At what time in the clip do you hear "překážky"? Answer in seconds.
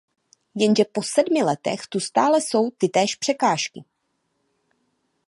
3.15-3.83